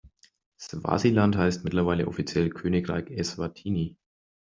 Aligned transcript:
Swasiland 0.59 1.37
heißt 1.37 1.63
mittlerweile 1.63 2.07
offiziell 2.07 2.49
Königreich 2.49 3.11
Eswatini. 3.11 3.97